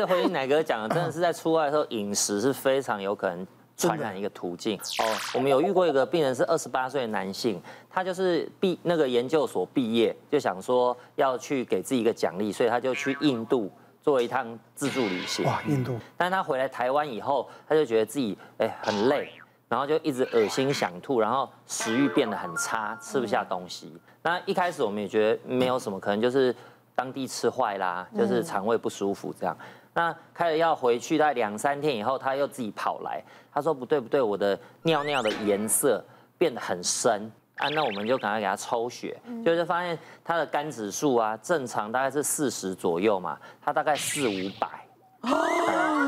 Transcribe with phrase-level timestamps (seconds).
[0.00, 4.78] 实回应奶哥讲的，真的是在出外的时候，饮食是非常有可能传染一个途径。
[4.78, 13.70] 哦，我们有遇过一个病人是二十八岁的男性，他就是毕那个研究所毕业，就想说要去给自己一个奖励，所以他就去印度
[14.02, 15.44] 做一趟自助旅行。
[15.44, 15.96] 哇，印度！
[16.16, 19.30] 但是他回来台湾以后，他就觉得自己哎很累。
[19.68, 23.96] 然后就一直恶心想吐，然后食欲变得很差，吃不下东西。
[24.20, 26.52] 那一开始我们也觉得没有什么，可能就是
[26.92, 29.56] 当地吃坏啦，就是肠胃不舒服这样。
[30.00, 33.22] 那开了药回去，大概两三天以后，他又自己跑来，
[33.52, 36.02] 他说不对不对，我的尿尿的颜色
[36.38, 37.68] 变得很深啊。
[37.68, 44.68] 那我们就赶快给他抽血，就是发现他的肝指数啊，正常大概是四十左右嘛，他大概四五百。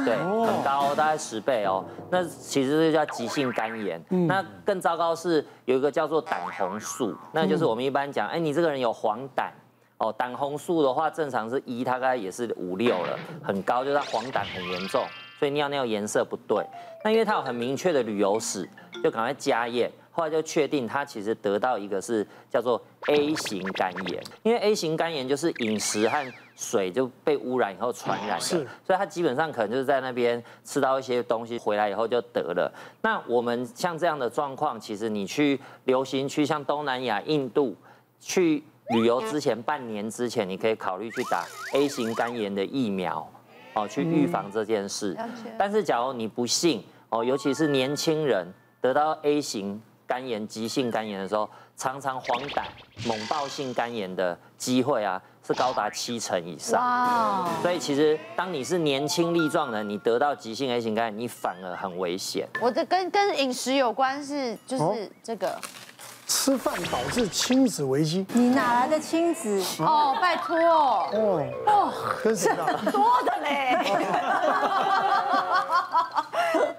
[0.06, 1.84] 对，很高，大概十倍哦。
[2.10, 4.02] 那其实就叫急性肝炎。
[4.26, 9.50] 那更糟糕是有一个叫做胆红素，那就是我们一般讲，哎，你这个人有黄疸
[10.02, 10.14] 哦。
[10.16, 15.04] 胆红素的话，正常是一，大概也是五六了，很高，就是它黄疸很严重，
[15.38, 16.64] 所以尿尿颜色不对。
[17.04, 18.68] 那因为他有很明确的旅游史，
[19.02, 19.90] 就赶快加验。
[20.14, 32.70] 后来就确定他其实得到一个是叫做 A 型肝炎，因为 A 型肝炎就是饮食和水就被污染以后传染的，所以他基本上可能就是在那边吃到一些东西回来以后就得了。
[33.00, 37.74] 那我们像这样的状况，其实你去流行区像东南亚、印度
[38.20, 43.28] 去旅游之前半年之前，你可以考虑去打 A 型肝炎的疫苗
[43.74, 45.16] 哦，去预防这件事。
[45.58, 48.46] 但是假如你不幸哦，尤其是年轻人
[48.80, 49.82] 得到 A 型。
[50.04, 52.62] 肝炎、急性肝炎的时候，常常黄疸、
[53.06, 56.78] 猛暴性肝炎的机会啊，是高达七成以上。
[56.78, 57.48] 哇！
[57.62, 62.46] 所以其实当你是年轻力壮的，你得到急性 A 型肝炎，你反而很危险。
[62.60, 65.58] 我的跟跟饮食有关是就是这个。
[66.32, 69.62] 吃饭导致亲子危机，你哪来的亲子？
[69.78, 71.92] 哦，拜托哦哦，
[72.24, 72.48] 真是
[72.90, 73.78] 多的嘞。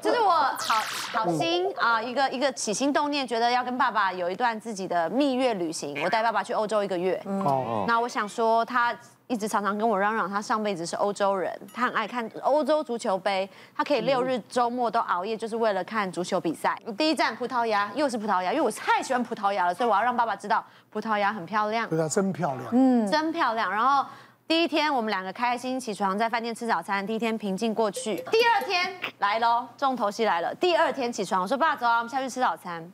[0.01, 0.81] 就是我好
[1.11, 6.03] 好心啊，一个一个起心动念，觉得要跟爸爸有一段自己的蜜月旅行。
[6.03, 8.93] 我带爸爸去欧洲一个月，哦，那我想说他。
[9.33, 16.79] 一直常常跟我嚷嚷，他上辈子是欧洲人，他很爱看欧洲足球杯，他可以六日周末都熬夜，就是为了看足球比赛。
[16.95, 21.89] 第一站葡萄牙，又是葡萄牙，因为我太喜欢葡萄牙了，所以我要让爸爸知道葡萄牙很漂亮。
[21.89, 23.71] 葡萄牙真漂亮，嗯，真漂亮。
[23.71, 24.05] 然后
[24.47, 28.17] 第一天我们两个开心起床，在饭店吃早餐，第一天平静过去。
[28.29, 30.53] 第二天来喽，重头戏来了。
[30.53, 32.93] 第二天起床，我说爸，走啊，我们下去吃早餐。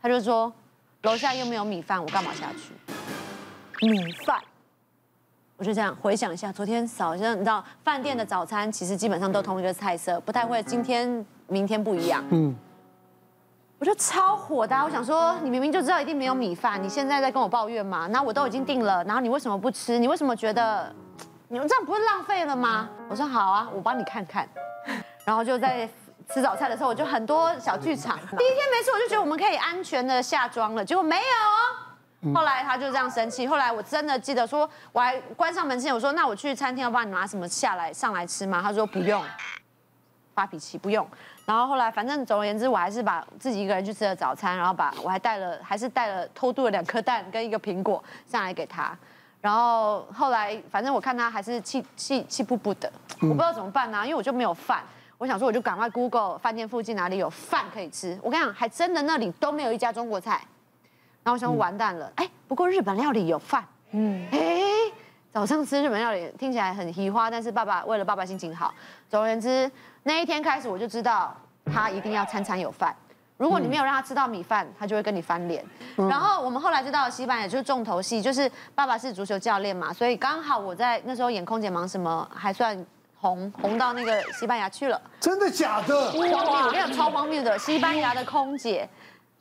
[0.00, 0.50] 他就说
[1.02, 2.72] 楼下又没有米饭，我干嘛下去？
[3.86, 4.40] 米饭。
[5.62, 12.20] 我就这样回想一下，昨天早上你知道饭店的早餐其实基本上都同一个菜色，不太会今天明天不一样。
[12.30, 12.52] 嗯，
[13.78, 18.08] 我就超火的，我想说你明明就知道一定没有米饭，你现在在跟我抱怨吗？
[18.08, 20.00] 那我都已经订了，然后你为什么不吃？
[20.00, 20.92] 你为什么觉得
[21.46, 22.88] 你们这样不会浪费了吗？
[23.08, 24.48] 我说好啊，我帮你看看。
[25.24, 25.88] 然后就在
[26.28, 28.18] 吃早餐的时候，我就很多小剧场。
[28.36, 31.81] 第一天没吃，我就觉得我们可以安全的下妆了，结果没有哦。
[32.34, 33.46] 后来他就这样生气。
[33.48, 38.60] 后来我真的记得说，我还关上门之前我说，那我去餐厅要帮你拿什么下来上来吃吗？
[38.62, 39.24] 他说不用，
[40.34, 41.06] 发脾气不用。
[41.44, 48.96] 然后后来反正总而言之，我还是把自己一个人去吃了早餐，然后把我还带了还是带了偷渡了两颗蛋跟一个苹果上来给他。
[49.40, 52.90] 然后后来反正我看他还是气气气噗噗的，
[53.22, 54.84] 我不知道怎么办呢、因为我就没有饭。
[55.18, 58.16] 我想说我就赶快 Google 饭店附近哪里有饭可以吃。
[58.22, 60.40] 我跟你讲，还真的那里都没有一家中国菜。
[61.24, 64.40] 然后我想完蛋了，哎，不过日本料理有饭，嗯，哎，
[65.32, 68.74] 早上吃日本料理听起来很奇花，但是爸爸为了爸爸心情好，
[69.08, 69.70] 总而言之，
[70.02, 71.34] 那一天开始我就知道
[71.66, 72.94] 他一定要餐餐有饭，
[73.36, 75.64] 如果你没有让他吃到米饭，他就会跟你翻脸。
[75.96, 82.76] 然后我们后来知道西班牙就是重头戏，就是爸爸是足球教练嘛，所以刚好我在那时候演空姐忙什么还算
[83.16, 85.00] 红，红到那个西班牙去了。
[85.20, 86.10] 真的假的？
[86.10, 88.88] 荒谬，我跟你讲超荒谬的，西班牙的空姐。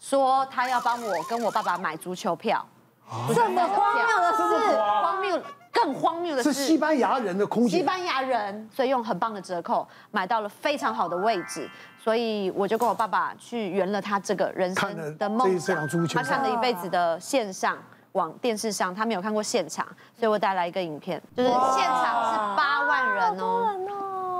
[0.01, 2.67] 说他要帮我跟我爸爸买足球票，
[3.33, 5.41] 这么荒谬的事，荒谬。
[5.73, 11.67] 更荒谬的是西班牙人的空姐，西班牙人，所以用很棒的折扣买到了非常好的位置，
[11.97, 15.87] 所以我就跟我爸爸去圆了他这个人生的梦想。
[16.09, 17.77] 他看了一辈子的线上
[18.11, 19.87] 网电视上，他没有看过现场，
[20.19, 21.57] 所以我带来一个影片，就是现
[21.87, 23.65] 场是八万人哦。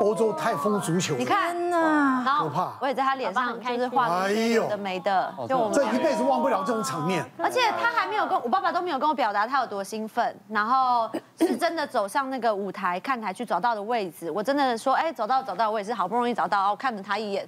[0.01, 2.73] 欧洲太疯足球，你看呐，可怕。
[2.81, 7.23] 我也在他脸上就是画的有的没的，就我们这一辈子忘不了这种场面。
[7.37, 11.07] 而且他还没有跟我爸爸都没有跟我表达他有多兴奋，然后
[11.39, 17.47] 是真的走上那个舞台看台去找到的位置，我真的说哎，走到走到，我也是好不容易找到，我看了他一眼，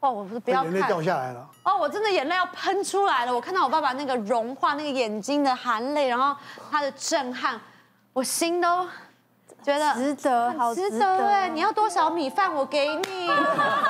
[0.00, 6.36] 哇，我不是不要看，眼泪掉下来了，哦，我真的眼泪要喷出来了，我看到我爸爸那个融化那个眼睛的含泪，然后
[6.70, 7.58] 他的震撼，
[8.12, 8.86] 我心都。
[9.64, 11.48] 觉得值得，好值得哎！
[11.48, 13.30] 你要多少米饭，我给你。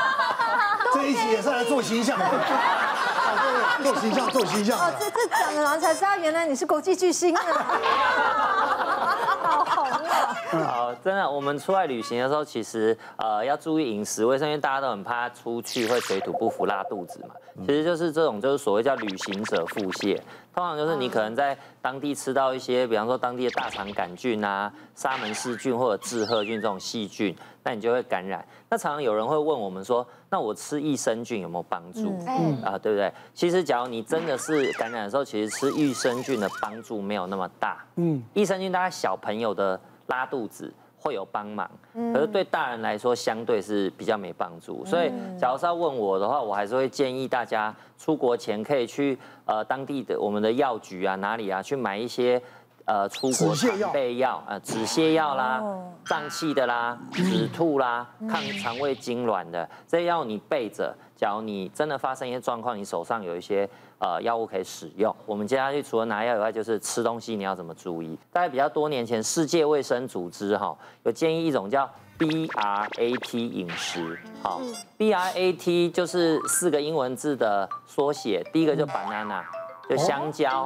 [0.95, 2.25] 这一集也是来做形象的，
[3.83, 4.79] 做形象，做形象。
[4.79, 7.43] 哦，这这讲了，然后才知道原来你是国际巨星啊！
[9.43, 10.37] 好红啊！
[10.65, 17.35] 好，真的，我们出来旅行的时候，其实呃要注意饮食卫生，因为大家都很怕出去会水土不服、拉肚子嘛。
[17.67, 20.17] 其实就是这种，就是所谓叫旅行者腹泻。
[20.55, 28.47] 通常就是你可能在当地吃到一些，比方说当地的大肠杆菌啊、沙门氏菌或者志贺菌这种细菌，那你就会感染。
[28.71, 32.17] 那常常有人会问我们说，那我吃益生菌有没有帮助？
[32.29, 33.13] 嗯啊，对不对？
[33.35, 37.85] 其实假如你真的是感染的时候，其实吃益生菌的帮助没有那么大。
[37.97, 40.73] 嗯，益生菌大概小朋友的拉肚子。
[41.05, 41.71] 会有帮忙，
[42.15, 44.83] 可是对大人来说相对是比较没帮助。
[44.87, 52.41] 所以，假如是要问我的话，我还是会建议大家出国前可以去呃当地的我们的药局啊哪里啊去买一些
[52.87, 55.63] 呃出国常备药呃止泻药啦、
[56.07, 60.97] 胀气的啦、止吐啦、抗肠胃痉挛的这些药你备着。
[61.17, 63.69] 假如你真的发生一些状况，你手上有一些
[63.99, 65.15] 呃药物可以使用。
[65.25, 68.19] 我们接下去除了拿药以外，就是吃东西你要怎么注意？
[68.33, 71.89] 大概比较多年前，世界卫生组织哈有建议一种叫
[72.19, 74.19] BRAT 饮食。
[74.43, 74.61] 好
[74.99, 79.43] ，BRAT 就是四个英文字的缩写，第一个就 banana，
[79.89, 80.65] 就香蕉。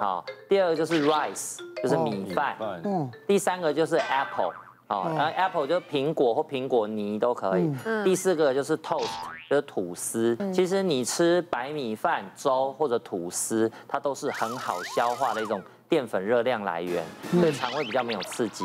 [0.00, 2.56] 好，第二个就是 rice，就是米饭。
[2.84, 4.52] 嗯，第三个就是 apple。
[4.86, 7.72] 好，然后 apple 就是苹果或苹果泥都可以。
[8.04, 9.08] 第四个就是 toast。
[9.50, 17.04] 就是吐司，其实你吃白米饭、粥或者吐司，它都是很好消化的一种淀粉热量来源，
[17.38, 18.64] 对肠胃比较没有刺激。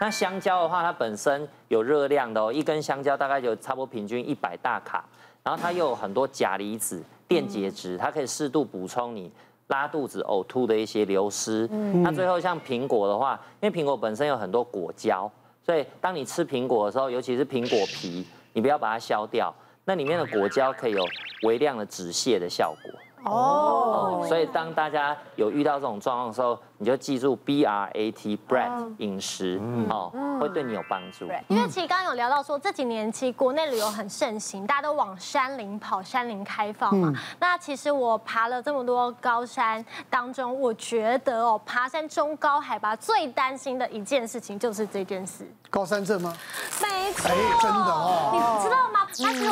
[0.00, 5.04] 那香蕉的话，它本身有热量的哦，一根香蕉大概就差不多平均一百大卡，
[5.44, 9.30] 然后它又有很多钾离子、电解质，它可以适度补充你
[9.68, 11.68] 拉肚子、呕吐的一些流失。
[12.02, 15.30] 那最后像苹果的话，因为苹果本身有很多果胶，
[15.64, 19.54] 所以当你吃苹果的时候，尤其是苹果皮，你不要把它削掉。
[19.86, 21.02] 那里面的果胶可以有
[21.42, 23.00] 微量的止泻的效果。
[23.24, 31.26] 哦，所以当大家有遇到这种状况的时候，你就记住 B R A T BRAT 饮食哦，会对你有帮助。
[31.48, 37.12] 因为其实刚刚有聊到说，这几年其实国内旅游很盛行，大家都往山林跑，山林开放嘛。
[37.38, 45.46] 那其实我爬了这么多高山当中，我觉得哦，爬山中高海拔最担心的一件事情就是这件事。
[45.70, 46.36] 高山症吗？
[46.80, 47.28] 没错。
[47.28, 48.30] 哎，真的哦。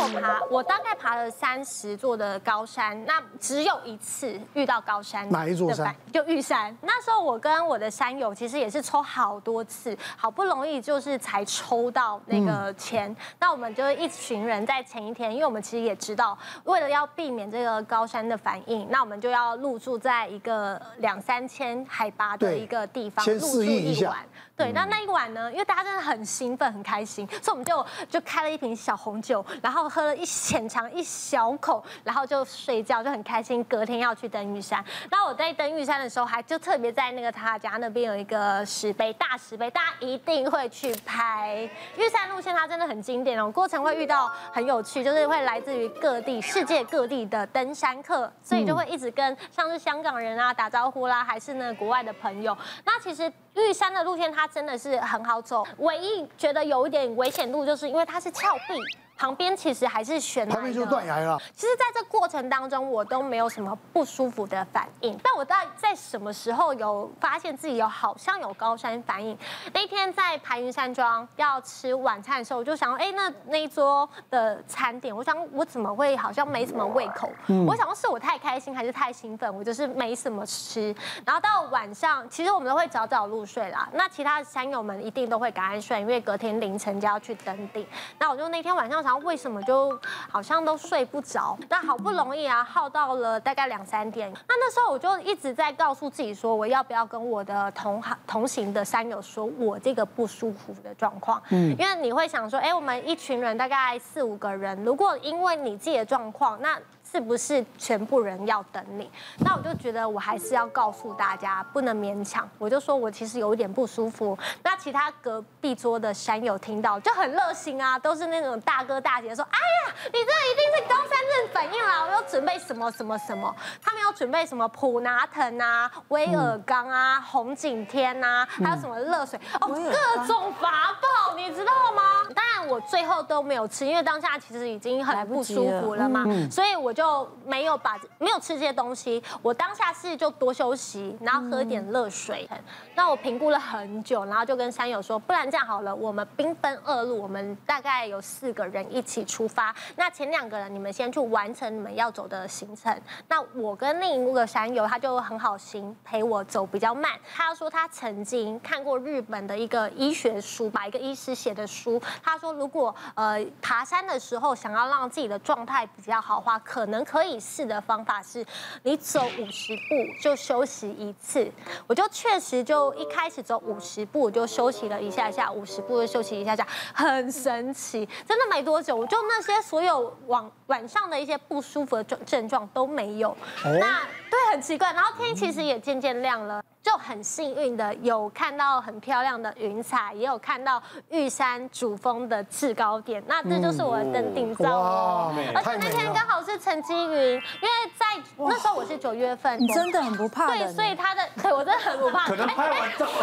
[0.03, 5.29] 我爬，我大概爬了三十座的高山，那只有一次遇到高山。
[5.31, 5.95] 哪一座山？
[6.13, 6.77] 就玉山。
[6.83, 13.11] 那时候我跟我的山友其实也是抽好多次，好不容易就是才抽到那个签。
[13.11, 24.19] 嗯、那我们就是一群人在前一天，因为我们其实也知道，为了要避免这个高山的反应，那我们就要入住在一个两三千海拔的一个地方，入住一晚。
[24.55, 33.63] 对，那那一晚呢，因为大家真的很兴奋、很开心，所以我们就就开了一瓶小红酒，然后喝了一浅尝一小口，然后就睡觉，就很开心。
[33.65, 41.69] 隔天要去登玉山，那我在登玉山的时候，还就特别在那个他家那边有一个石碑，大石碑，大家一定会去拍。
[41.99, 52.57] 玉山路线它真的很经典哦，过程会遇到很有趣，就是会来自于各地、世界各地的登山客，所以就会一直跟像是香港人啊打招呼啦，还是那个国外的朋友。
[52.87, 58.81] 那其实玉山的路线它真的是很好走，唯一觉得有一点危险度，就是因为它是峭壁。
[59.23, 61.41] 旁边其实还是悬崖，旁边就断崖了。
[61.55, 65.17] 其实，在这过程当中，我都没有什么不舒服的反应。
[65.23, 69.39] 但我在在什么时候有发现自己有好像有高山反应？
[69.73, 77.31] 那天在排云山庄要吃晚餐的时候，我就想，哎，那那一桌的餐点，我想我怎么会好像没什么胃口？
[77.69, 79.57] 我想说是我太开心还是太兴奋？
[79.57, 80.93] 我就是没什么吃。
[81.25, 83.89] 然后到晚上，其实我们都会早早入睡啦。
[83.93, 87.87] 那其他的山友们一定都会赶快睡，因为隔天凌晨就要去登顶。
[88.19, 89.12] 那我就那天晚上想。
[89.19, 89.99] 为什么就
[90.31, 91.57] 好像都睡不着？
[91.69, 94.33] 但好不容易啊，耗到了大概两三点。
[94.49, 101.43] 那那时候我就一直在告诉自己说，我要不要跟我的同行同行的山友说我这个不舒服的状况？
[101.51, 106.79] 嗯，因为你会想说，哎，我们一群人大概四五个人，如果因为你自己的状况，那
[107.13, 109.11] 是不是全部人要等你？
[109.41, 112.49] 那我就觉得我还是要告诉大家，不能勉强。
[112.57, 114.39] 我就说我其实有一点不舒服。
[114.63, 132.03] 那其他隔壁桌的山友听到就很热心啊，都是那种大哥大姐说：“哎呀，你这一定是高山症反应啦！”我要准备什么什么什么，他们要准备什么普拿藤啊、威尔刚啊、红景天啊，还有什么热水哦，各种法宝，你知道吗？
[132.35, 137.02] 当然我最后都没有吃，因为当下其实已经很不舒服了嘛，所以我就
[137.45, 139.23] 没有把没有吃这些东西。
[139.43, 142.49] 我当下是就多休息，然后喝点热水。
[142.95, 149.75] 那我评估了很久，然后就跟山友说，不然这样好了，我们兵分二路，我们大概有四个人一起出发。
[149.97, 157.13] 那前两个人你们先去完成你们要走的行程，那我跟另一个山友他就很好心陪我走比较慢。
[157.35, 162.01] 他说他曾经看过日本的一个医学书，吧一个医师写的书。
[162.23, 168.47] 他说如果呃爬山的时候想要让自己的状态比较好的话，可能能可以试的方法是，
[168.85, 171.51] 你走五十步就休息一次。
[171.89, 183.37] 我就确实就一开始走五十步我就休息了一下下，五十步就休息一下下，很神奇，真的没多久，我就那些所有晚晚上的一些不舒服的症症状都没有。
[183.65, 184.93] 那对，很奇怪。
[184.93, 186.63] 然后天其实也渐渐亮了。
[186.83, 195.35] 就很幸运的有看到很漂亮的云彩，也有看到玉山主峰的制高点，那这就是我的登顶照哦。
[195.55, 200.47] 而且那天刚好是陈积云，因为在那时候我是九月份，你真的很不怕。
[200.49, 202.27] 对，所以他的 对我真的很不怕。
[202.27, 203.07] 可能拍完照，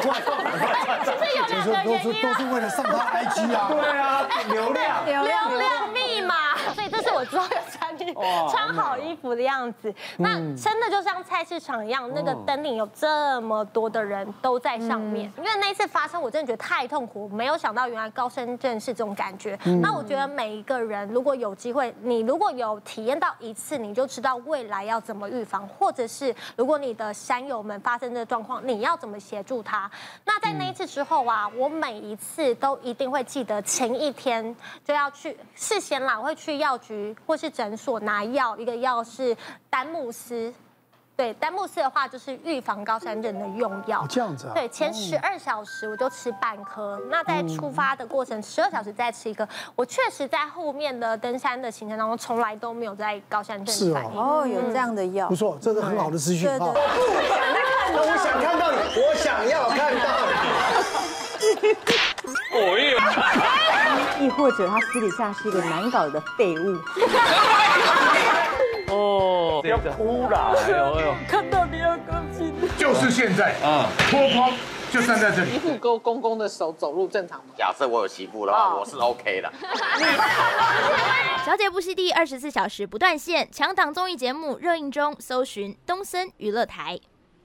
[1.04, 3.68] 其实有两个原因都是为了上他 IG 啊。
[3.76, 5.24] 对啊，流量，流
[5.58, 6.36] 量密码。
[6.74, 7.59] 所以这是我之后要
[8.52, 9.94] 穿穿好衣服的样子。
[10.18, 13.66] 那真的就像菜市场一样，那个灯顶有这么。
[13.72, 19.58] 多的人都在上面，因为那一次发生，我真的觉得太痛苦，没有想到原来高深圳是这种感觉。
[19.82, 29.90] 那我觉得每一个人如果有机会，你如果有体验到一次，你就知道未来要怎么预防，或者是如果你的山友们发生这个状况，你要怎么协助他。
[30.26, 39.36] 那在那一次之后啊，我每一次都一定会记得前一天就要去事先啦，我会去药局或是诊所拿药，一个药是
[39.70, 40.54] 丹木斯。
[41.16, 44.06] 对，丹木斯的话就是预防高山症的用药。
[44.10, 44.54] 这样子啊？
[44.54, 46.98] 对，前十二小时我就吃半颗。
[47.12, 49.46] 那在出发的过程，十二小时再吃一颗。
[49.76, 54.18] 我确实在后面的登山的行程当中，从来都没有在高山症反应。
[54.18, 56.48] 哦，有这样的药，不错，这是很好的资讯。
[56.48, 56.68] 对对。
[57.92, 60.08] 我想看到你，我想要看到
[60.94, 60.99] 你。
[62.52, 62.80] 我
[64.20, 66.78] 亦亦或者他私底下是一个难搞的废物。
[68.92, 70.56] 哦，不要哭了！
[70.58, 72.52] 哎呦哎呦，看到你要高兴。
[72.78, 74.52] 就是现在啊，脱光
[74.92, 75.52] 就站在这里。
[75.52, 77.54] 媳妇勾公公的手走路正常吗？
[77.56, 79.54] 假设我有媳妇的话，我是 OK 的。
[81.46, 87.00] 小姐不息地二十四小时不断线，强档综艺节目热映中，搜寻东森娱乐台。